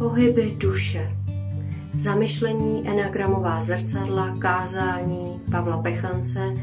Pohyby 0.00 0.56
duše. 0.58 1.16
Zamyšlení 1.94 2.88
enagramová 2.88 3.60
zrcadla 3.60 4.36
kázání 4.38 5.40
Pavla 5.50 5.82
Pechance, 5.82 6.54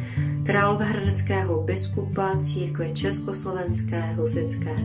královéhradeckého 0.44 1.63
biskupa 1.63 2.38
církve 2.39 2.89
Československé 2.89 4.13
husické. 4.15 4.76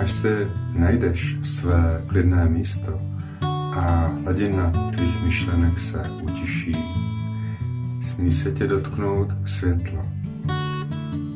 Až 0.00 0.12
si 0.12 0.28
najdeš 0.72 1.36
své 1.42 2.02
klidné 2.06 2.48
místo 2.48 3.00
a 3.76 4.06
hladina 4.24 4.90
tvých 4.90 5.22
myšlenek 5.24 5.78
se 5.78 6.10
utiší, 6.22 6.76
smí 8.00 8.32
se 8.32 8.52
tě 8.52 8.66
dotknout 8.66 9.28
světla. 9.44 10.06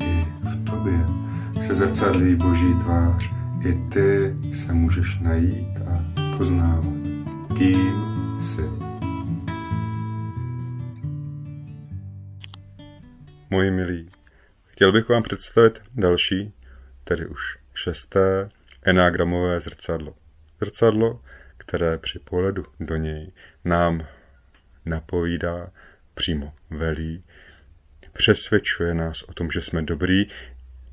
I 0.00 0.26
v 0.42 0.64
tobě 0.70 1.06
se 1.60 1.74
zrcadlí 1.74 2.34
boží 2.36 2.74
tvář, 2.74 3.39
i 3.66 3.74
ty 3.74 4.36
se 4.54 4.72
můžeš 4.72 5.20
najít 5.20 5.78
a 5.80 6.04
poznávat, 6.36 6.84
kým 7.58 8.40
jsi. 8.40 8.62
Moji 13.50 13.70
milí, 13.70 14.10
chtěl 14.66 14.92
bych 14.92 15.08
vám 15.08 15.22
představit 15.22 15.78
další, 15.94 16.52
tedy 17.04 17.26
už 17.26 17.58
šesté, 17.74 18.48
enagramové 18.82 19.60
zrcadlo. 19.60 20.14
Zrcadlo, 20.60 21.20
které 21.56 21.98
při 21.98 22.18
pohledu 22.18 22.64
do 22.80 22.96
něj 22.96 23.32
nám 23.64 24.06
napovídá, 24.86 25.70
přímo 26.14 26.54
velí, 26.70 27.24
přesvědčuje 28.12 28.94
nás 28.94 29.22
o 29.22 29.32
tom, 29.32 29.50
že 29.50 29.60
jsme 29.60 29.82
dobrý, 29.82 30.24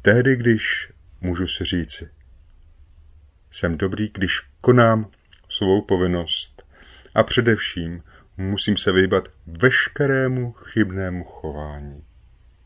tehdy, 0.02 0.36
když 0.36 0.92
můžu 1.22 1.48
si 1.48 1.66
říci, 1.66 2.17
jsem 3.58 3.78
dobrý, 3.78 4.10
když 4.14 4.42
konám 4.62 5.12
svou 5.50 5.82
povinnost 5.82 6.64
a 7.16 7.24
především 7.24 8.04
musím 8.38 8.78
se 8.78 8.92
vyhýbat 8.92 9.24
veškerému 9.48 10.52
chybnému 10.52 11.24
chování. 11.24 12.04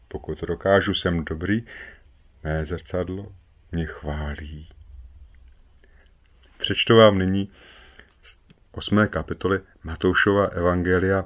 Pokud 0.07 0.41
dokážu, 0.41 0.93
jsem 0.93 1.25
dobrý, 1.25 1.65
mé 2.43 2.65
zrcadlo 2.65 3.31
mě 3.71 3.85
chválí. 3.85 4.69
Přečtu 6.57 6.95
vám 6.95 7.17
nyní 7.17 7.51
z 8.21 8.37
8. 8.71 9.07
kapitoly 9.07 9.59
Matoušova 9.83 10.45
Evangelia 10.45 11.25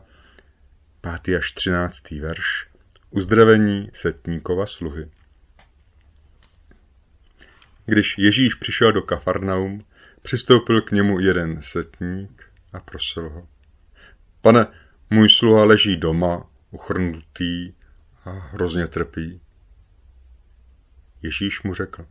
5. 1.24 1.38
až 1.38 1.52
13. 1.52 2.12
verš 2.12 2.68
Uzdravení 3.10 3.90
setníkova 3.94 4.66
sluhy. 4.66 5.10
Když 7.86 8.18
Ježíš 8.18 8.54
přišel 8.54 8.92
do 8.92 9.02
Kafarnaum, 9.02 9.86
přistoupil 10.22 10.82
k 10.82 10.92
němu 10.92 11.20
jeden 11.20 11.62
setník 11.62 12.44
a 12.74 12.80
prosil 12.80 13.30
ho. 13.30 13.48
Pane, 14.42 14.68
můj 15.10 15.30
sluha 15.30 15.66
leží 15.66 15.98
doma, 15.98 16.50
uchrnutý 16.72 17.74
a 18.26 18.32
hrozně 18.32 18.88
trpí. 18.88 19.42
Ježíš 21.22 21.64
mu 21.64 21.74
řekl. 21.74 22.06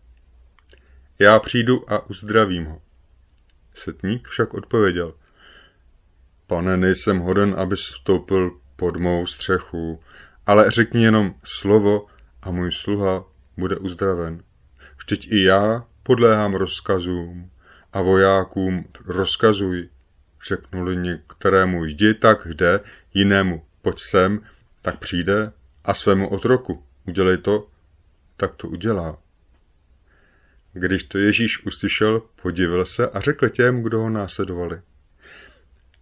Já 1.18 1.38
přijdu 1.38 1.92
a 1.92 2.10
uzdravím 2.10 2.64
ho. 2.64 2.82
Setník 3.74 4.28
však 4.28 4.54
odpověděl. 4.54 5.14
Pane, 6.46 6.76
nejsem 6.76 7.18
hoden, 7.18 7.54
abys 7.58 7.80
vstoupil 7.80 8.60
pod 8.76 8.96
mou 8.96 9.26
střechu, 9.26 10.02
ale 10.46 10.70
řekni 10.70 11.04
jenom 11.04 11.34
slovo 11.44 12.06
a 12.42 12.50
můj 12.50 12.72
sluha 12.72 13.24
bude 13.56 13.76
uzdraven. 13.76 14.42
Vždyť 15.04 15.32
i 15.32 15.44
já 15.44 15.86
podléhám 16.02 16.54
rozkazům 16.54 17.50
a 17.92 18.02
vojákům 18.02 18.84
rozkazuji. 19.06 19.90
Řeknuli 20.48 20.96
některému 20.96 21.84
jdi, 21.84 22.14
tak 22.14 22.46
jde, 22.46 22.80
jinému 23.14 23.64
pojď 23.82 24.00
sem, 24.00 24.40
tak 24.82 24.98
přijde 24.98 25.52
a 25.84 25.94
svému 25.94 26.28
otroku 26.28 26.84
udělej 27.06 27.38
to, 27.38 27.68
tak 28.36 28.54
to 28.54 28.68
udělá. 28.68 29.18
Když 30.72 31.04
to 31.04 31.18
Ježíš 31.18 31.66
uslyšel, 31.66 32.22
podivil 32.42 32.86
se 32.86 33.08
a 33.08 33.20
řekl 33.20 33.48
těm, 33.48 33.82
kdo 33.82 34.00
ho 34.00 34.10
následovali. 34.10 34.80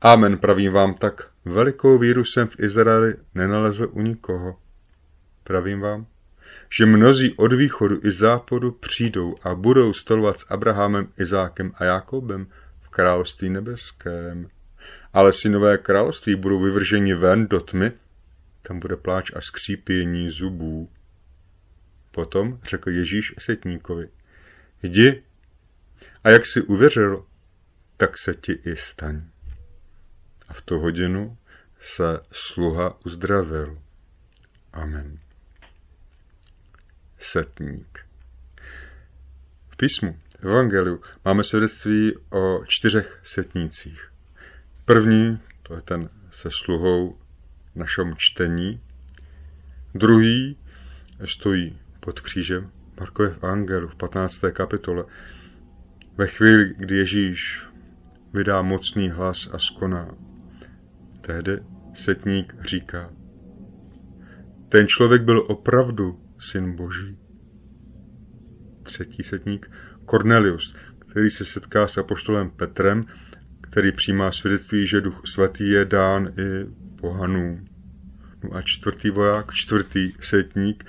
Amen, 0.00 0.38
pravím 0.38 0.72
vám 0.72 0.94
tak, 0.94 1.30
velikou 1.44 1.98
víru 1.98 2.24
jsem 2.24 2.48
v 2.48 2.60
Izraeli 2.60 3.14
nenalezl 3.34 3.88
u 3.92 4.02
nikoho. 4.02 4.58
Pravím 5.44 5.80
vám, 5.80 6.06
že 6.72 6.86
mnozí 6.86 7.34
od 7.36 7.52
východu 7.52 8.00
i 8.04 8.12
západu 8.12 8.72
přijdou 8.72 9.34
a 9.42 9.54
budou 9.54 9.92
stolovat 9.92 10.40
s 10.40 10.46
Abrahamem, 10.48 11.08
Izákem 11.18 11.72
a 11.74 11.84
Jakobem 11.84 12.46
v 12.80 12.88
království 12.88 13.50
nebeském. 13.50 14.48
Ale 15.12 15.32
synové 15.32 15.78
království 15.78 16.34
budou 16.34 16.62
vyvrženi 16.62 17.14
ven 17.14 17.46
do 17.46 17.60
tmy, 17.60 17.92
tam 18.62 18.80
bude 18.80 18.96
pláč 18.96 19.30
a 19.34 19.40
skřípění 19.40 20.30
zubů. 20.30 20.90
Potom 22.10 22.58
řekl 22.62 22.90
Ježíš 22.90 23.34
setníkovi, 23.38 24.08
jdi 24.82 25.22
a 26.24 26.30
jak 26.30 26.46
si 26.46 26.62
uvěřil, 26.62 27.24
tak 27.96 28.18
se 28.18 28.34
ti 28.34 28.52
i 28.52 28.76
staň. 28.76 29.22
A 30.48 30.52
v 30.52 30.62
tu 30.62 30.78
hodinu 30.78 31.36
se 31.80 32.20
sluha 32.30 32.98
uzdravil. 33.04 33.78
Amen 34.72 35.21
setník. 37.24 37.98
V 39.68 39.76
písmu, 39.76 40.16
v 40.40 40.44
Evangeliu, 40.44 41.00
máme 41.24 41.44
svědectví 41.44 42.16
o 42.30 42.64
čtyřech 42.66 43.20
setnících. 43.24 44.10
První, 44.84 45.40
to 45.62 45.74
je 45.74 45.80
ten 45.80 46.08
se 46.30 46.48
sluhou 46.50 47.18
našem 47.74 48.14
čtení. 48.16 48.80
Druhý 49.94 50.58
stojí 51.24 51.78
pod 52.00 52.20
křížem 52.20 52.70
Markové 53.00 53.30
v 53.30 53.44
Angelu 53.44 53.88
v 53.88 53.94
15. 53.94 54.40
kapitole. 54.52 55.04
Ve 56.16 56.26
chvíli, 56.26 56.74
kdy 56.76 56.96
Ježíš 56.96 57.62
vydá 58.32 58.62
mocný 58.62 59.10
hlas 59.10 59.48
a 59.52 59.58
skoná, 59.58 60.14
tehdy 61.20 61.58
setník 61.94 62.54
říká, 62.64 63.10
ten 64.68 64.88
člověk 64.88 65.22
byl 65.22 65.44
opravdu 65.48 66.21
syn 66.42 66.76
boží. 66.76 67.18
Třetí 68.82 69.22
setník 69.22 69.70
Cornelius, 70.10 70.76
který 70.98 71.30
se 71.30 71.44
setká 71.44 71.88
s 71.88 71.98
apoštolem 71.98 72.50
Petrem, 72.50 73.04
který 73.60 73.92
přijímá 73.92 74.32
svědectví, 74.32 74.86
že 74.86 75.00
duch 75.00 75.22
svatý 75.24 75.70
je 75.70 75.84
dán 75.84 76.26
i 76.26 76.66
pohanům. 77.00 77.68
No 78.44 78.56
a 78.56 78.62
čtvrtý 78.62 79.10
voják, 79.10 79.52
čtvrtý 79.52 80.12
setník, 80.20 80.84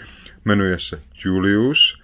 jmenuje 0.46 0.80
se 0.80 1.02
Julius 1.26 2.02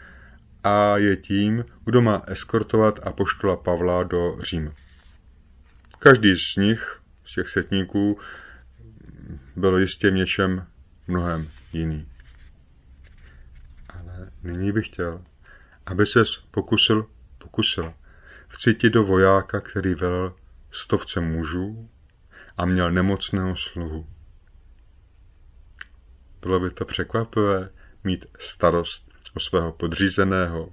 a 0.63 0.97
je 0.97 1.17
tím, 1.17 1.65
kdo 1.85 2.01
má 2.01 2.23
eskortovat 2.27 2.99
apoštola 3.07 3.55
Pavla 3.55 4.03
do 4.03 4.37
Říma. 4.39 4.71
Každý 5.99 6.35
z 6.35 6.55
nich, 6.55 6.99
z 7.25 7.35
těch 7.35 7.49
setníků, 7.49 8.19
byl 9.55 9.77
jistě 9.77 10.11
něčem 10.11 10.65
mnohem 11.07 11.47
jiný. 11.73 12.07
Nyní 14.43 14.71
bych 14.71 14.87
chtěl, 14.87 15.21
aby 15.85 16.05
ses 16.05 16.37
pokusil, 16.51 17.05
pokusila 17.37 17.93
vcítit 18.47 18.93
do 18.93 19.03
vojáka, 19.03 19.59
který 19.59 19.95
velel 19.95 20.35
stovce 20.71 21.19
mužů 21.19 21.89
a 22.57 22.65
měl 22.65 22.91
nemocného 22.91 23.55
sluhu. 23.55 24.07
Bylo 26.41 26.59
by 26.59 26.69
to 26.69 26.85
překvapivé 26.85 27.69
mít 28.03 28.25
starost 28.39 29.11
o 29.35 29.39
svého 29.39 29.71
podřízeného. 29.71 30.69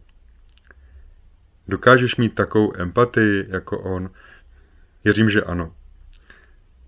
Dokážeš 1.69 2.17
mít 2.17 2.35
takovou 2.35 2.81
empatii 2.81 3.47
jako 3.49 3.81
on? 3.81 4.11
Věřím, 5.05 5.31
že 5.31 5.43
ano. 5.43 5.75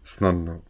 Snadno. 0.05 0.63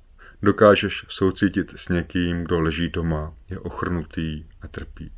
Dokážeš 0.43 1.05
soucítit 1.09 1.73
s 1.77 1.89
někým, 1.89 2.45
kdo 2.45 2.61
leží 2.61 2.89
doma, 2.89 3.35
je 3.51 3.59
ochrnutý 3.59 4.45
a 4.63 4.69
trpí. 4.69 5.13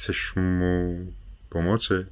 Chceš 0.00 0.34
mu 0.34 1.06
pomoci? 1.48 2.06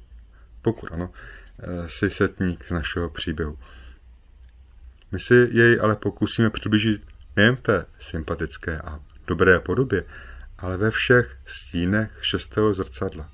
Pokud 0.61 0.91
ano, 0.91 1.11
eh, 1.59 1.89
jsi 1.89 2.09
setník 2.09 2.65
z 2.65 2.71
našeho 2.71 3.09
příběhu. 3.09 3.57
My 5.11 5.19
si 5.19 5.33
jej 5.51 5.79
ale 5.81 5.95
pokusíme 5.95 6.49
přiblížit 6.49 7.01
nejen 7.35 7.55
v 7.55 7.61
té 7.61 7.85
sympatické 7.99 8.81
a 8.81 8.99
dobré 9.27 9.59
podobě, 9.59 10.05
ale 10.57 10.77
ve 10.77 10.91
všech 10.91 11.37
stínech 11.45 12.11
šestého 12.21 12.73
zrcadla. 12.73 13.29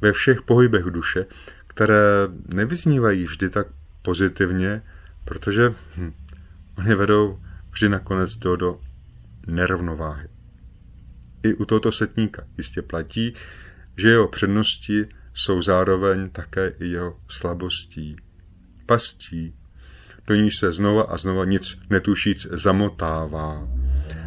Ve 0.00 0.12
všech 0.12 0.42
pohybech 0.42 0.84
duše, 0.84 1.26
které 1.66 2.28
nevyznívají 2.46 3.24
vždy 3.24 3.50
tak 3.50 3.66
pozitivně, 4.02 4.82
protože 5.24 5.74
hm, 5.96 6.12
oni 6.78 6.94
vedou 6.94 7.40
vždy 7.70 7.88
nakonec 7.88 8.36
do, 8.36 8.56
do 8.56 8.80
nerovnováhy. 9.46 10.28
I 11.42 11.54
u 11.54 11.64
tohoto 11.64 11.92
setníka 11.92 12.44
jistě 12.56 12.82
platí, 12.82 13.34
že 13.96 14.08
jeho 14.08 14.28
přednosti 14.28 15.08
jsou 15.34 15.62
zároveň 15.62 16.30
také 16.30 16.68
i 16.68 16.86
jeho 16.86 17.20
slabostí. 17.28 18.16
pastí, 18.86 19.54
do 20.26 20.34
níž 20.34 20.58
se 20.58 20.72
znova 20.72 21.02
a 21.02 21.16
znova 21.16 21.44
nic 21.44 21.78
netušíc 21.90 22.46
zamotává. 22.50 23.68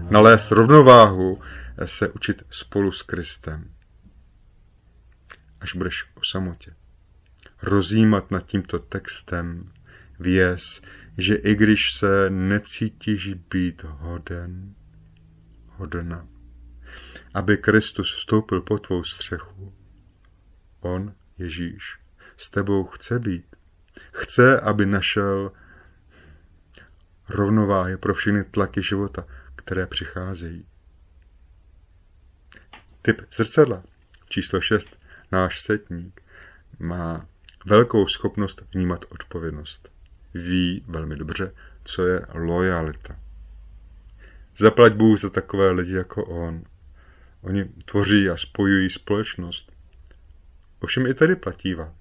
Nalézt 0.09 0.51
rovnováhu 0.51 1.41
se 1.85 2.09
učit 2.09 2.44
spolu 2.50 2.91
s 2.91 3.01
Kristem. 3.01 3.69
Až 5.62 5.75
budeš 5.75 6.03
o 6.15 6.23
samotě. 6.23 6.73
Rozjímat 7.62 8.31
nad 8.31 8.45
tímto 8.45 8.79
textem, 8.79 9.71
věz, 10.19 10.81
že 11.17 11.35
i 11.35 11.56
když 11.56 11.94
se 11.94 12.29
necítíš 12.29 13.33
být 13.33 13.83
hoden, 13.83 14.73
hodna, 15.67 16.27
aby 17.36 17.58
Kristus 17.58 18.16
vstoupil 18.16 18.62
po 18.62 18.80
tvou 18.80 19.04
střechu, 19.04 19.74
on, 20.80 21.14
Ježíš, 21.38 22.00
s 22.38 22.50
tebou 22.50 22.84
chce 22.84 23.20
být. 23.20 23.56
Chce, 24.14 24.60
aby 24.60 24.86
našel 24.86 25.52
rovnováhy 27.30 27.98
pro 27.98 28.14
všechny 28.14 28.44
tlaky 28.44 28.84
života, 28.84 29.26
které 29.56 29.88
přicházejí. 29.88 30.66
Typ 33.02 33.22
zrcadla 33.36 33.84
číslo 34.30 34.62
6, 34.62 35.00
náš 35.32 35.62
setník, 35.62 36.22
má 36.80 37.28
velkou 37.66 38.08
schopnost 38.08 38.62
vnímat 38.74 39.06
odpovědnost. 39.10 39.90
Ví 40.34 40.86
velmi 40.88 41.16
dobře, 41.16 41.54
co 41.84 42.08
je 42.08 42.26
lojalita. 42.34 43.16
Zaplať 44.58 44.94
Bůh 44.94 45.20
za 45.20 45.30
takové 45.30 45.72
lidi 45.72 45.94
jako 45.94 46.26
on. 46.26 46.64
Oni 47.45 47.65
tvoří 47.86 48.30
a 48.30 48.38
spojují 48.38 48.89
společnost. 48.89 49.71
Ovšem 50.80 51.07
i 51.07 51.13
tady 51.13 51.36
platívá, 51.36 51.94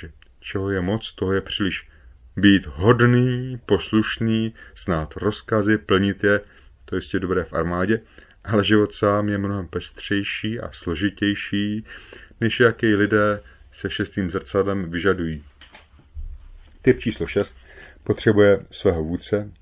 že 0.00 0.12
čeho 0.40 0.70
je 0.70 0.80
moc, 0.80 1.12
toho 1.12 1.32
je 1.32 1.40
příliš. 1.40 1.88
Být 2.36 2.66
hodný, 2.66 3.60
poslušný, 3.66 4.54
znát 4.76 5.16
rozkazy, 5.16 5.78
plnit 5.78 6.24
je, 6.24 6.40
to 6.84 6.96
jistě 6.96 7.20
dobré 7.20 7.44
v 7.44 7.52
armádě, 7.52 8.00
ale 8.44 8.64
život 8.64 8.94
sám 8.94 9.28
je 9.28 9.38
mnohem 9.38 9.68
pestřejší 9.68 10.60
a 10.60 10.72
složitější, 10.72 11.84
než 12.40 12.60
jaký 12.60 12.94
lidé 12.94 13.40
se 13.72 13.90
šestým 13.90 14.30
zrcadlem 14.30 14.90
vyžadují. 14.90 15.44
Typ 16.82 17.00
číslo 17.00 17.26
6 17.26 17.56
potřebuje 18.04 18.66
svého 18.70 19.04
vůdce, 19.04 19.52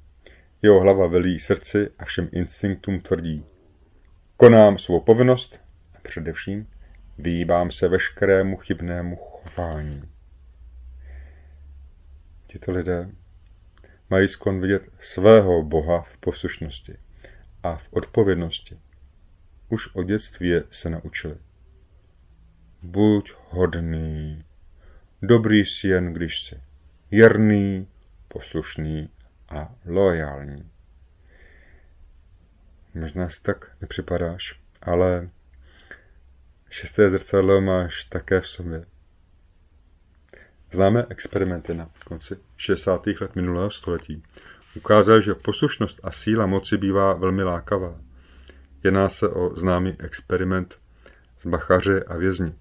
jeho 0.63 0.81
hlava 0.81 1.07
velí 1.07 1.41
srdci 1.41 1.91
a 1.99 2.05
všem 2.05 2.29
instinktům 2.33 3.01
tvrdí. 3.01 3.45
Konám 4.41 4.79
svou 4.79 5.01
povinnost 5.01 5.61
a 5.95 5.99
především 6.03 6.67
vyjíbám 7.19 7.71
se 7.71 7.89
veškerému 7.89 8.57
chybnému 8.57 9.17
chování. 9.17 10.03
Tito 12.47 12.73
lidé 12.73 13.11
mají 14.11 14.29
skon 14.29 14.61
vidět 14.61 14.83
svého 15.01 15.63
Boha 15.63 16.03
v 16.03 16.17
poslušnosti 16.19 16.97
a 17.63 17.77
v 17.77 17.83
odpovědnosti. 17.91 18.79
Už 19.69 19.95
od 19.95 20.03
dětství 20.03 20.55
se 20.71 20.91
naučili. 20.91 21.37
Buď 22.83 23.33
hodný, 23.49 24.45
dobrý 25.23 25.65
si 25.65 25.89
jen, 25.89 26.13
když 26.13 26.43
jsi 26.43 26.61
jerný, 27.11 27.89
poslušný 28.29 29.09
a 29.49 29.75
loajální. 29.87 30.71
Možná 32.95 33.29
si 33.29 33.43
tak 33.43 33.71
nepřipadáš, 33.81 34.61
ale 34.83 35.31
šesté 36.71 37.11
zrcadlo 37.11 37.61
máš 37.61 38.05
také 38.05 38.41
v 38.41 38.49
sobě. 38.49 38.85
Známé 40.73 41.07
experimenty 41.09 41.75
na 41.75 41.91
konci 42.07 42.37
60. 42.57 43.07
let 43.07 43.37
minulého 43.37 43.71
století 43.71 44.23
ukázaly, 44.77 45.23
že 45.23 45.35
poslušnost 45.35 46.01
a 46.03 46.11
síla 46.11 46.47
moci 46.47 46.77
bývá 46.77 47.15
velmi 47.15 47.43
lákavá. 47.43 48.01
Jedná 48.85 49.09
se 49.09 49.29
o 49.29 49.57
známý 49.57 49.97
experiment 49.99 50.75
z 51.39 51.47
bachaře 51.47 52.05
a 52.05 52.17
vězni. 52.17 52.55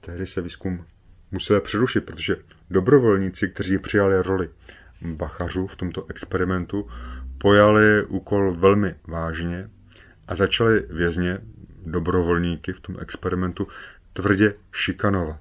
Tehdy 0.00 0.26
se 0.26 0.40
výzkum 0.40 0.86
musel 1.30 1.60
přerušit, 1.60 2.00
protože 2.00 2.36
dobrovolníci, 2.70 3.48
kteří 3.48 3.78
přijali 3.78 4.22
roli 4.22 4.50
bachařů 5.04 5.66
v 5.66 5.76
tomto 5.76 6.06
experimentu, 6.10 6.88
pojali 7.38 8.04
úkol 8.04 8.54
velmi 8.54 8.94
vážně 9.08 9.70
a 10.28 10.34
začali 10.34 10.80
vězně, 10.90 11.38
dobrovolníky 11.86 12.72
v 12.72 12.80
tom 12.80 12.96
experimentu, 13.00 13.68
tvrdě 14.12 14.54
šikanovat. 14.72 15.40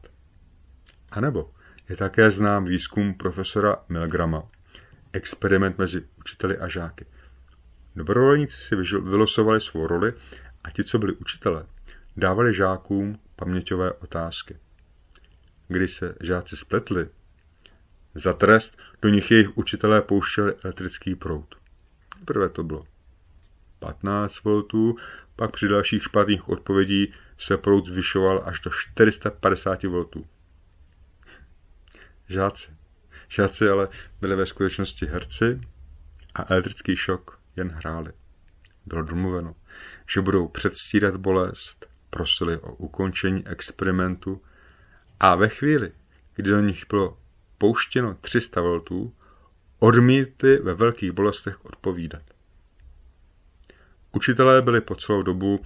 A 1.11 1.21
nebo 1.21 1.49
je 1.89 1.97
také 1.97 2.31
znám 2.31 2.65
výzkum 2.65 3.13
profesora 3.13 3.75
Milgrama, 3.89 4.43
experiment 5.13 5.77
mezi 5.77 6.01
učiteli 6.19 6.57
a 6.57 6.67
žáky. 6.67 7.05
Dobrovolníci 7.95 8.57
si 8.57 8.75
vylosovali 8.99 9.61
svou 9.61 9.87
roli 9.87 10.13
a 10.63 10.71
ti, 10.71 10.83
co 10.83 10.99
byli 10.99 11.13
učitelé, 11.13 11.65
dávali 12.17 12.53
žákům 12.53 13.19
paměťové 13.35 13.91
otázky. 13.91 14.57
Když 15.67 15.93
se 15.93 16.15
žáci 16.21 16.57
spletli, 16.57 17.07
za 18.15 18.33
trest 18.33 18.77
do 19.01 19.09
nich 19.09 19.31
jejich 19.31 19.57
učitelé 19.57 20.01
pouštěli 20.01 20.55
elektrický 20.63 21.15
proud. 21.15 21.55
Prvé 22.25 22.49
to 22.49 22.63
bylo 22.63 22.85
15 23.79 24.43
V, 24.43 24.63
pak 25.35 25.51
při 25.51 25.67
dalších 25.67 26.03
špatných 26.03 26.49
odpovědí 26.49 27.13
se 27.37 27.57
proud 27.57 27.85
zvyšoval 27.85 28.43
až 28.45 28.59
do 28.59 28.71
450 28.71 29.83
V. 29.83 30.05
Žáci. 32.29 32.71
Žáci 33.29 33.69
ale 33.69 33.87
byli 34.21 34.35
ve 34.35 34.45
skutečnosti 34.45 35.05
herci 35.05 35.61
a 36.35 36.53
elektrický 36.53 36.95
šok 36.95 37.39
jen 37.55 37.69
hráli. 37.69 38.11
Bylo 38.85 39.03
domluveno, 39.03 39.55
že 40.13 40.21
budou 40.21 40.47
předstírat 40.47 41.15
bolest, 41.15 41.85
prosili 42.09 42.57
o 42.57 42.75
ukončení 42.75 43.47
experimentu 43.47 44.41
a 45.19 45.35
ve 45.35 45.49
chvíli, 45.49 45.91
kdy 46.35 46.49
do 46.49 46.61
nich 46.61 46.83
bylo 46.89 47.17
pouštěno 47.57 48.17
300 48.21 48.61
V, 48.61 49.11
odmítli 49.79 50.57
ve 50.57 50.73
velkých 50.73 51.11
bolestech 51.11 51.65
odpovídat. 51.65 52.21
Učitelé 54.11 54.61
byli 54.61 54.81
po 54.81 54.95
celou 54.95 55.21
dobu 55.21 55.59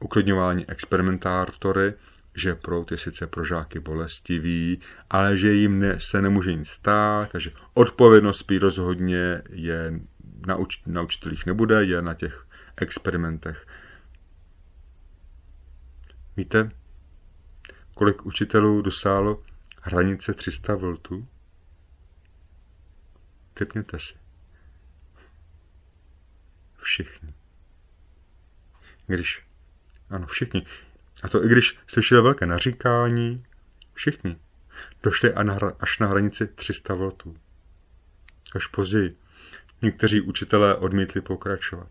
uklidňováni 0.00 0.66
experimentátory, 0.66 1.94
že 2.34 2.54
prout 2.54 2.90
je 2.90 2.98
sice 2.98 3.26
pro 3.26 3.44
žáky 3.44 3.80
bolestivý, 3.80 4.80
ale 5.10 5.38
že 5.38 5.52
jim 5.52 5.78
ne, 5.78 6.00
se 6.00 6.22
nemůže 6.22 6.54
nic 6.54 6.68
stát, 6.68 7.28
takže 7.32 7.50
odpovědnost 7.74 8.38
spíš 8.38 8.60
rozhodně 8.60 9.42
je 9.50 10.00
na, 10.46 10.56
uč, 10.56 10.82
na 10.86 11.02
učitelích 11.02 11.46
nebude, 11.46 11.84
je 11.84 12.02
na 12.02 12.14
těch 12.14 12.46
experimentech. 12.76 13.66
Víte, 16.36 16.70
kolik 17.94 18.26
učitelů 18.26 18.82
dosáhlo 18.82 19.42
hranice 19.80 20.34
300 20.34 20.74
V? 20.74 20.98
Typněte 23.54 23.98
si. 23.98 24.14
Všichni. 26.76 27.34
Když, 29.06 29.46
ano, 30.10 30.26
všichni. 30.26 30.66
A 31.22 31.28
to 31.28 31.44
i 31.44 31.48
když 31.48 31.78
slyšeli 31.86 32.22
velké 32.22 32.46
naříkání, 32.46 33.44
všichni 33.94 34.36
došli 35.02 35.34
až 35.80 35.98
na 35.98 36.06
hranici 36.06 36.46
300 36.46 36.94
V. 36.94 37.12
Až 38.54 38.66
později 38.66 39.16
někteří 39.82 40.20
učitelé 40.20 40.76
odmítli 40.76 41.20
pokračovat. 41.20 41.88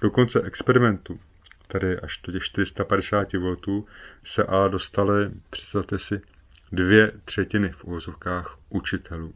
Do 0.00 0.10
konce 0.10 0.42
experimentu, 0.42 1.20
tedy 1.72 2.00
až 2.00 2.20
do 2.22 2.32
těch 2.32 2.42
450 2.42 3.32
V, 3.32 3.56
se 4.24 4.44
ale 4.44 4.70
dostali, 4.70 5.30
představte 5.50 5.98
si, 5.98 6.20
dvě 6.72 7.12
třetiny 7.24 7.72
v 7.72 7.84
úvozovkách 7.84 8.58
učitelů. 8.68 9.34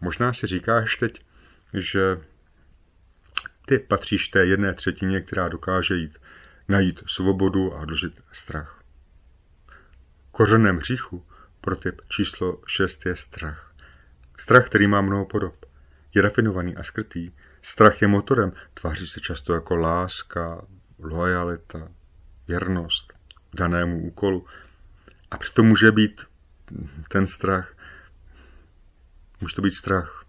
Možná 0.00 0.32
si 0.32 0.46
říkáš 0.46 0.96
teď, 0.96 1.24
že 1.74 2.20
ty 3.66 3.78
patříš 3.78 4.28
té 4.28 4.46
jedné 4.46 4.74
třetině, 4.74 5.20
která 5.20 5.48
dokáže 5.48 5.94
jít, 5.94 6.18
najít 6.68 7.02
svobodu 7.06 7.74
a 7.74 7.80
odložit 7.80 8.20
strach. 8.32 8.82
Kořenem 10.30 10.76
hříchu 10.76 11.26
pro 11.60 11.76
typ 11.76 12.00
číslo 12.08 12.60
6 12.66 13.06
je 13.06 13.16
strach. 13.16 13.74
Strach, 14.38 14.66
který 14.66 14.86
má 14.86 15.00
mnoho 15.00 15.24
podob. 15.24 15.66
Je 16.14 16.22
rafinovaný 16.22 16.76
a 16.76 16.82
skrytý. 16.82 17.30
Strach 17.68 18.02
je 18.02 18.08
motorem, 18.08 18.52
tváří 18.74 19.06
se 19.06 19.20
často 19.20 19.54
jako 19.54 19.76
láska, 19.76 20.66
lojalita, 20.98 21.88
věrnost 22.48 23.12
danému 23.54 24.02
úkolu. 24.02 24.46
A 25.30 25.36
přitom 25.36 25.66
může 25.66 25.92
být 25.92 26.20
ten 27.08 27.26
strach, 27.26 27.74
může 29.40 29.54
to 29.54 29.62
být 29.62 29.74
strach. 29.74 30.24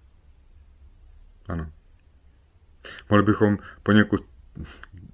Ano. 1.50 1.72
Mohli 3.10 3.25
bychom 3.25 3.58
poněkud 3.84 4.25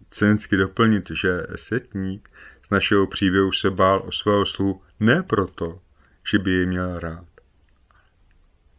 cynicky 0.09 0.57
doplnit, 0.57 1.09
že 1.21 1.41
setník 1.55 2.29
z 2.63 2.69
našeho 2.69 3.07
příběhu 3.07 3.51
se 3.51 3.69
bál 3.69 4.03
o 4.07 4.11
svého 4.11 4.45
sluhu 4.45 4.81
ne 4.99 5.23
proto, 5.23 5.81
že 6.31 6.39
by 6.39 6.51
jej 6.51 6.65
měl 6.65 6.99
rád. 6.99 7.27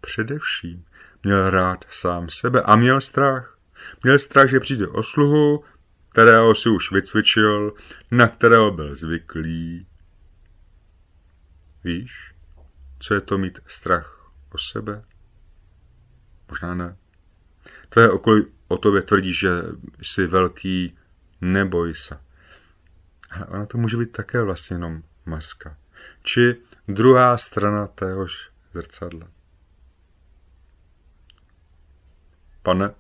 Především 0.01 0.86
měl 1.27 1.51
rád 1.51 1.85
sám 1.91 2.29
sebe 2.29 2.63
a 2.63 2.77
měl 2.77 3.01
strach. 3.01 3.59
Měl 4.03 4.19
strach, 4.19 4.51
že 4.51 4.61
přijde 4.61 4.89
o 4.89 5.03
sluhu, 5.03 5.65
kterého 6.09 6.55
si 6.55 6.69
už 6.69 6.93
vycvičil, 6.93 7.75
na 8.11 8.29
kterého 8.29 8.71
byl 8.71 8.95
zvyklý. 8.95 9.87
Víš, 11.85 12.35
co 12.99 13.15
je 13.15 13.21
to 13.21 13.39
mít 13.39 13.59
strach 13.67 14.31
o 14.55 14.59
sebe? 14.59 15.05
Možná 16.51 16.75
ne. 16.75 16.97
Tvoje 17.89 18.11
okolí 18.11 18.47
o 18.69 18.79
tobě 18.79 19.03
tvrdí, 19.03 19.35
že 19.35 19.49
jsi 20.03 20.27
velký, 20.27 20.99
neboj 21.41 21.95
se. 21.95 22.19
Ale 23.31 23.47
ona 23.47 23.67
to 23.67 23.79
může 23.79 23.97
být 23.97 24.13
také 24.13 24.43
vlastně 24.43 24.75
jenom 24.75 25.03
maska. 25.25 25.77
Či 26.23 26.57
druhá 26.89 27.37
strana 27.37 27.87
téhož 27.87 28.51
zrcadla. 28.73 29.36
Pane, 32.67 32.95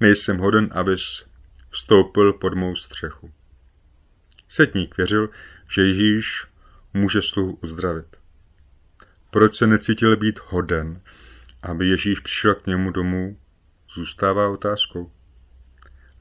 nejsem 0.00 0.38
hoden, 0.38 0.68
abys 0.72 1.24
vstoupil 1.70 2.32
pod 2.32 2.54
mou 2.54 2.76
střechu. 2.76 3.32
Setník 4.48 4.96
věřil, 4.96 5.30
že 5.74 5.82
Ježíš 5.82 6.46
může 6.94 7.22
sluhu 7.22 7.58
uzdravit. 7.62 8.06
Proč 9.30 9.56
se 9.56 9.66
necítil 9.66 10.16
být 10.16 10.40
hoden, 10.44 11.00
aby 11.62 11.88
Ježíš 11.88 12.20
přišel 12.20 12.54
k 12.54 12.66
němu 12.66 12.90
domů, 12.90 13.38
zůstává 13.94 14.48
otázkou. 14.48 15.12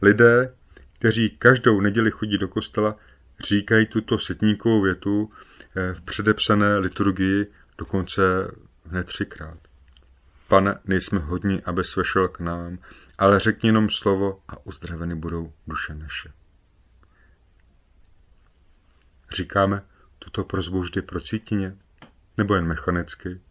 Lidé, 0.01 0.55
kteří 0.99 1.29
každou 1.29 1.81
neděli 1.81 2.11
chodí 2.11 2.37
do 2.37 2.47
kostela, 2.47 2.95
říkají 3.47 3.85
tuto 3.85 4.19
setníkovou 4.19 4.81
větu 4.81 5.31
eh, 5.75 5.93
v 5.93 6.01
předepsané 6.01 6.77
liturgii 6.77 7.45
dokonce 7.77 8.21
hned 8.85 9.07
třikrát. 9.07 9.64
Pane, 10.47 10.79
nejsme 10.85 11.19
hodní, 11.19 11.63
aby 11.63 11.83
svešel 11.83 12.27
k 12.27 12.39
nám, 12.39 12.77
ale 13.17 13.39
řekni 13.39 13.69
jenom 13.69 13.89
slovo 13.89 14.43
a 14.47 14.65
uzdraveny 14.65 15.15
budou 15.15 15.53
duše 15.67 15.95
naše. 15.95 16.33
Říkáme 19.35 19.81
tuto 20.19 20.43
prozbu 20.43 20.81
vždy 20.81 21.01
procítině, 21.01 21.77
nebo 22.37 22.55
jen 22.55 22.65
mechanicky, 22.65 23.41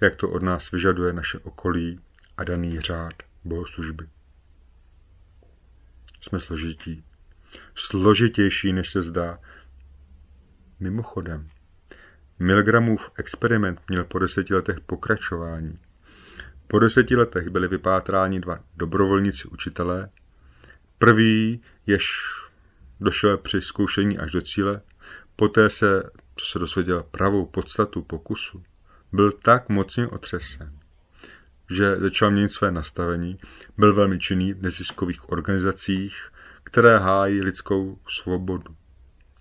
jak 0.00 0.16
to 0.16 0.30
od 0.30 0.42
nás 0.42 0.70
vyžaduje 0.70 1.12
naše 1.12 1.38
okolí 1.38 2.00
a 2.36 2.44
daný 2.44 2.80
řád 2.80 3.14
bohoslužby. 3.44 4.08
Jsme 6.20 6.40
složití. 6.40 7.04
Složitější, 7.74 8.72
než 8.72 8.92
se 8.92 9.02
zdá. 9.02 9.38
Mimochodem, 10.80 11.50
Milgramův 12.38 13.10
experiment 13.18 13.80
měl 13.88 14.04
po 14.04 14.18
deseti 14.18 14.54
letech 14.54 14.80
pokračování. 14.80 15.78
Po 16.68 16.78
deseti 16.78 17.16
letech 17.16 17.48
byli 17.48 17.68
vypátráni 17.68 18.40
dva 18.40 18.58
dobrovolníci 18.76 19.48
učitelé. 19.48 20.10
Prvý, 20.98 21.62
jež 21.86 22.04
došel 23.00 23.38
při 23.38 23.60
zkoušení 23.60 24.18
až 24.18 24.30
do 24.30 24.40
cíle, 24.40 24.80
poté 25.36 25.70
se, 25.70 26.02
co 26.36 26.46
se 26.46 26.58
dosvěděl 26.58 27.02
pravou 27.10 27.46
podstatu 27.46 28.02
pokusu, 28.02 28.62
byl 29.12 29.32
tak 29.32 29.68
mocně 29.68 30.08
otřesen, 30.08 30.78
že 31.70 31.96
začal 31.96 32.30
měnit 32.30 32.52
své 32.52 32.70
nastavení, 32.70 33.38
byl 33.78 33.94
velmi 33.94 34.18
činný 34.18 34.52
v 34.52 34.62
neziskových 34.62 35.28
organizacích, 35.28 36.16
které 36.64 36.98
hájí 36.98 37.42
lidskou 37.42 37.98
svobodu. 38.08 38.76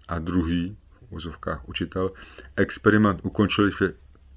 A 0.08 0.20
druhý, 0.20 0.78
v 0.92 1.12
úzovkách 1.14 1.70
učitel, 1.70 2.12
experiment 2.56 3.20
ukončil 3.24 3.66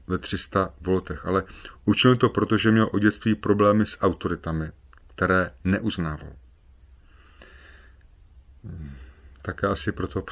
ve 0.08 0.18
300 0.18 0.74
voltech, 0.80 1.26
ale 1.26 1.44
učil 1.84 2.16
to 2.16 2.28
proto, 2.28 2.56
že 2.56 2.70
měl 2.70 2.90
od 2.92 2.98
dětství 2.98 3.34
problémy 3.34 3.86
s 3.86 4.00
autoritami, 4.00 4.70
které 5.14 5.50
neuznával. 5.64 6.32
Také 9.42 9.66
asi 9.66 9.92
proto 9.92 10.22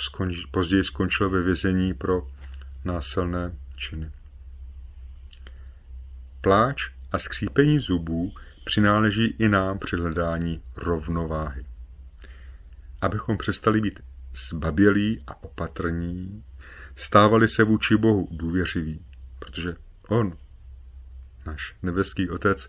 později 0.51 0.85
skončil 0.85 1.31
ve 1.31 1.43
vězení 1.43 1.95
pro 1.95 2.27
násilné 2.85 3.57
činy. 3.77 4.11
Pláč 6.41 6.91
a 7.13 7.19
skřípení 7.19 7.79
zubů 7.79 8.33
přináleží 8.65 9.27
i 9.39 9.49
nám 9.49 9.79
při 9.79 9.97
hledání 9.97 10.63
rovnováhy. 10.77 11.67
Abychom 13.01 13.39
přestali 13.39 13.81
být 13.81 14.01
zbabělí 14.49 15.25
a 15.27 15.43
opatrní, 15.43 16.45
stávali 16.97 17.49
se 17.49 17.65
vůči 17.65 17.97
Bohu 17.97 18.29
důvěřiví, 18.31 19.05
protože 19.39 19.77
On, 20.09 20.39
náš 21.47 21.75
nebeský 21.83 22.31
Otec, 22.31 22.69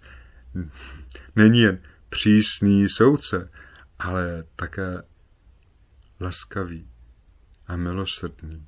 není 1.36 1.60
jen 1.60 1.80
přísný 2.10 2.90
soudce, 2.90 3.50
ale 4.00 4.44
také 4.56 5.02
laskavý 6.20 6.90
a 7.68 7.76
milosrdný. 7.76 8.68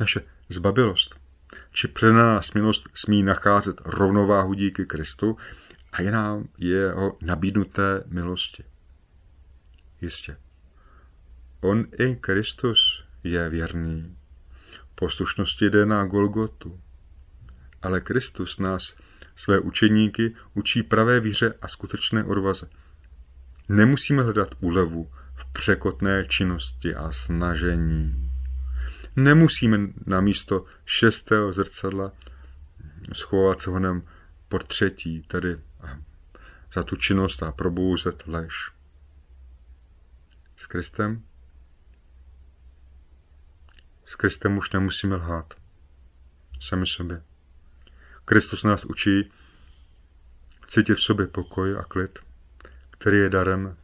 Naše 0.00 0.20
zbabilost 0.48 1.20
či 1.72 1.88
přenaná 1.88 2.42
smělost 2.42 2.88
smí 2.94 3.22
nacházet 3.22 3.76
rovnováhu 3.84 4.54
díky 4.54 4.86
Kristu 4.86 5.38
a 5.92 6.02
je 6.02 6.10
nám 6.10 6.48
jeho 6.58 7.18
nabídnuté 7.22 8.04
milosti. 8.06 8.64
Jistě. 10.00 10.36
On 11.60 11.86
i 11.98 12.16
Kristus 12.16 13.04
je 13.24 13.48
věrný. 13.48 14.16
Poslušnosti 15.00 15.70
jde 15.70 15.86
na 15.86 16.06
Golgotu. 16.06 16.80
Ale 17.82 18.00
Kristus 18.00 18.58
nás, 18.58 18.94
své 19.36 19.60
učeníky, 19.60 20.34
učí 20.54 20.82
pravé 20.82 21.20
víře 21.20 21.54
a 21.62 21.68
skutečné 21.68 22.24
odvaze. 22.24 22.68
Nemusíme 23.68 24.22
hledat 24.22 24.48
úlevu 24.60 25.10
v 25.34 25.52
překotné 25.52 26.26
činnosti 26.26 26.94
a 26.94 27.12
snažení. 27.12 28.30
Nemusíme 29.16 29.78
na 30.06 30.20
místo 30.20 30.64
šestého 30.84 31.52
zrcadla 31.52 32.12
schovat 33.12 33.60
se 33.60 33.70
honem 33.70 34.02
pod 34.48 34.66
třetí, 34.66 35.22
tedy 35.22 35.58
za 36.74 36.82
tu 36.82 36.96
činnost 36.96 37.42
a 37.42 37.52
probouzet 37.52 38.26
lež. 38.26 38.72
S 40.56 40.66
Kristem? 40.66 41.22
S 44.10 44.16
Kristem 44.16 44.58
už 44.58 44.70
nemusíme 44.70 45.16
lhát. 45.16 45.54
Sami 46.60 46.86
sobě. 46.86 47.22
Kristus 48.24 48.62
nás 48.62 48.84
učí 48.84 49.32
cítit 50.68 50.94
v 50.94 51.02
sobě 51.02 51.26
pokoj 51.26 51.76
a 51.78 51.82
klid, 51.82 52.18
který 52.90 53.18
je 53.18 53.30
darem 53.30 53.76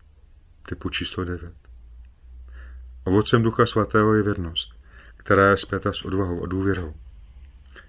typu 0.68 0.88
číslo 0.88 1.24
9. 1.24 1.52
Ovocem 3.04 3.42
Ducha 3.42 3.66
Svatého 3.66 4.14
je 4.14 4.22
věrnost 4.22 4.76
která 5.26 5.50
je 5.50 5.56
zpěta 5.56 5.92
s 5.92 6.04
odvahou 6.04 6.44
a 6.44 6.46
důvěrou. 6.46 6.94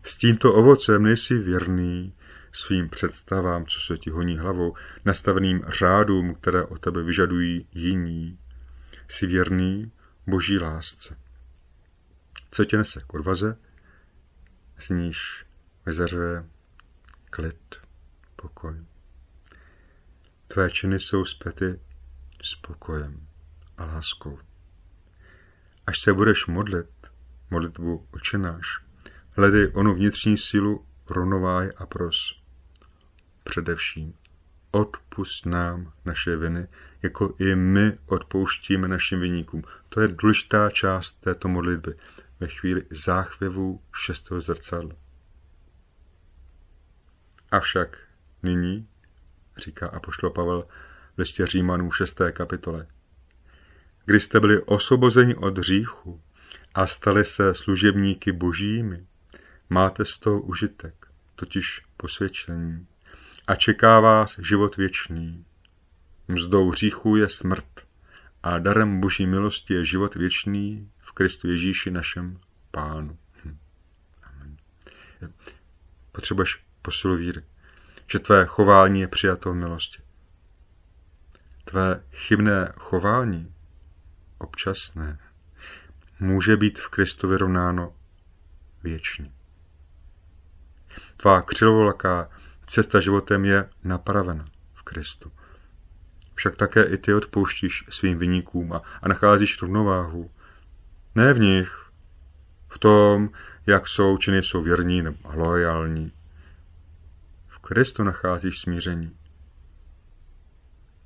S 0.03 0.17
tímto 0.17 0.53
ovocem 0.53 1.03
nejsi 1.03 1.37
věrný 1.37 2.13
svým 2.53 2.89
představám, 2.89 3.65
co 3.65 3.79
se 3.79 3.97
ti 3.97 4.09
honí 4.09 4.37
hlavou, 4.37 4.75
nastaveným 5.05 5.63
řádům, 5.67 6.35
které 6.35 6.63
o 6.63 6.77
tebe 6.77 7.03
vyžadují 7.03 7.67
jiní. 7.73 8.39
Jsi 9.07 9.27
věrný 9.27 9.91
boží 10.27 10.59
lásce. 10.59 11.17
Co 12.51 12.65
tě 12.65 12.77
nese 12.77 13.01
k 13.07 13.13
odvaze, 13.13 13.57
z 14.79 14.89
níž 14.89 15.45
vyzařuje 15.85 16.45
klid, 17.29 17.75
pokoj. 18.35 18.75
Tvé 20.47 20.71
činy 20.71 20.99
jsou 20.99 21.25
zpěty 21.25 21.79
s 22.43 22.55
pokojem 22.55 23.27
a 23.77 23.85
láskou. 23.85 24.39
Až 25.87 25.99
se 25.99 26.13
budeš 26.13 26.47
modlit, 26.47 26.89
modlitbu 27.49 28.07
očenáš. 28.11 28.65
Hledej 29.31 29.71
onu 29.73 29.95
vnitřní 29.95 30.37
sílu 30.37 30.85
rovnováhy 31.09 31.73
a 31.73 31.85
pros. 31.85 32.41
Především 33.43 34.13
odpust 34.71 35.45
nám 35.45 35.93
naše 36.05 36.35
viny, 36.35 36.67
jako 37.03 37.35
i 37.39 37.55
my 37.55 37.97
odpouštíme 38.05 38.87
našim 38.87 39.19
viníkům. 39.19 39.63
To 39.89 40.01
je 40.01 40.07
důležitá 40.07 40.69
část 40.69 41.11
této 41.11 41.47
modlitby 41.47 41.95
ve 42.39 42.47
chvíli 42.47 42.83
záchvěvu 42.91 43.81
šestého 43.93 44.41
zrcadla. 44.41 44.95
Avšak 47.51 47.97
nyní, 48.43 48.87
říká 49.57 49.87
apoštol 49.87 50.29
Pavel 50.29 50.67
v 51.15 51.19
listě 51.19 51.45
Římanů 51.45 51.91
6. 51.91 52.21
kapitole, 52.31 52.87
když 54.05 54.23
jste 54.23 54.39
byli 54.39 54.61
osvobozeni 54.61 55.35
od 55.35 55.57
hříchu, 55.57 56.21
a 56.77 56.87
stali 56.87 57.25
se 57.25 57.53
služebníky 57.53 58.31
božími, 58.31 59.05
máte 59.69 60.05
z 60.05 60.19
toho 60.19 60.41
užitek, 60.41 61.07
totiž 61.35 61.81
posvědčení. 61.97 62.87
A 63.47 63.55
čeká 63.55 63.99
vás 63.99 64.39
život 64.39 64.77
věčný. 64.77 65.45
Mzdou 66.27 66.69
hříchu 66.69 67.15
je 67.15 67.29
smrt, 67.29 67.65
a 68.43 68.59
darem 68.59 68.99
boží 68.99 69.27
milosti 69.27 69.73
je 69.73 69.85
život 69.85 70.15
věčný 70.15 70.91
Kristu 71.17 71.47
Ježíši 71.47 71.91
našem 71.91 72.39
Pánu. 72.71 73.17
Hm. 73.45 73.57
Amen. 74.23 74.57
Potřebuješ 76.11 76.63
posilu 76.81 77.15
víry, 77.15 77.43
že 78.11 78.19
tvé 78.19 78.45
chování 78.45 79.01
je 79.01 79.07
přijato 79.07 79.51
v 79.51 79.55
milosti. 79.55 79.99
Tvé 81.65 82.03
chybné 82.11 82.73
chování, 82.77 83.53
občasné, 84.37 85.19
může 86.19 86.57
být 86.57 86.79
v 86.79 86.87
Kristu 86.87 87.27
vyrovnáno 87.27 87.93
věčně. 88.83 89.31
Tvá 91.17 91.41
křilovolaká 91.41 92.29
cesta 92.67 92.99
životem 92.99 93.45
je 93.45 93.69
napravena 93.83 94.45
v 94.73 94.81
Kristu. 94.81 95.31
Však 96.35 96.55
také 96.55 96.83
i 96.83 96.97
ty 96.97 97.13
odpouštíš 97.13 97.85
svým 97.89 98.19
vyníkům 98.19 98.73
a, 98.73 98.81
a 99.01 99.07
nacházíš 99.07 99.61
rovnováhu. 99.61 100.31
Ne 101.17 101.33
v 101.33 101.39
nich, 101.39 101.89
v 102.69 102.79
tom, 102.79 103.29
jak 103.67 103.87
jsou 103.87 104.17
či 104.17 104.31
nejsou 104.31 104.61
věrní 104.61 105.01
nebo 105.01 105.17
loajální. 105.33 106.11
V 107.47 107.59
Kristu 107.59 108.03
nacházíš 108.03 108.59
smíření. 108.59 109.17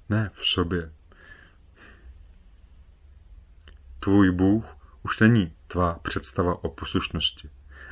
Ne 0.09 0.31
v 0.33 0.45
sobě. 0.45 0.91
Tvůj 3.99 4.31
Bůh 4.31 4.65
už 5.03 5.19
není 5.19 5.53
tvá 5.67 5.99
představa 5.99 6.63
o 6.63 6.69
poslušnosti, 6.69 7.49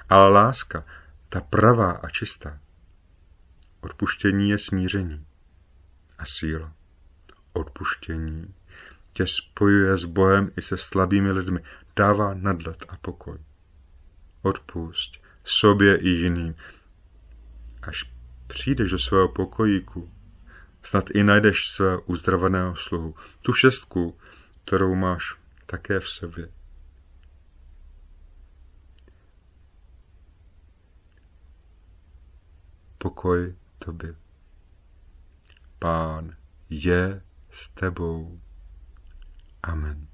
ale 0.09 0.29
láska, 0.29 0.85
ta 1.29 1.41
pravá 1.41 1.91
a 1.91 2.09
čistá. 2.09 2.59
Odpuštění 3.81 4.49
je 4.49 4.57
smíření 4.57 5.25
a 6.17 6.25
síla. 6.25 6.73
Odpuštění 7.53 8.55
tě 9.13 9.27
spojuje 9.27 9.97
s 9.97 10.05
Bohem 10.05 10.51
i 10.57 10.61
se 10.61 10.77
slabými 10.77 11.31
lidmi, 11.31 11.63
dává 11.99 12.33
nadlet 12.33 12.85
a 12.87 12.97
pokoj. 12.97 13.39
Odpusť 14.41 15.19
sobě 15.43 15.97
i 15.97 16.09
jiným. 16.09 16.55
Až 17.81 18.11
přijdeš 18.47 18.91
do 18.91 18.99
svého 18.99 19.27
pokojíku, 19.27 20.11
snad 20.83 21.09
i 21.09 21.23
najdeš 21.23 21.67
svého 21.67 22.01
uzdraveného 22.01 22.75
sluhu, 22.75 23.15
tu 23.41 23.53
šestku, 23.53 24.17
kterou 24.65 24.95
máš 24.95 25.35
také 25.65 25.99
v 25.99 26.09
sobě. 26.09 26.49
Pokoj 32.97 33.55
tobě. 33.79 34.15
Pán 35.79 36.35
je 36.69 37.21
s 37.49 37.69
tebou. 37.69 38.39
Amen. 39.63 40.08